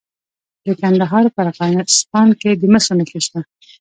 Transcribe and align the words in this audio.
د 0.65 0.67
کندهار 0.81 1.25
په 1.35 1.39
ارغستان 1.71 2.27
کې 2.39 2.51
د 2.61 2.63
مسو 2.71 2.91
نښې 2.99 3.19
شته. 3.25 3.39